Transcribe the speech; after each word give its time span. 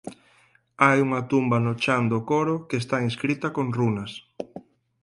Hai 0.83 0.97
unha 1.05 1.21
tumba 1.31 1.57
no 1.65 1.73
chan 1.83 2.03
do 2.11 2.19
coro 2.29 2.53
que 2.67 2.77
está 2.83 2.97
inscrita 3.09 3.47
con 3.55 3.67
runas. 3.79 4.11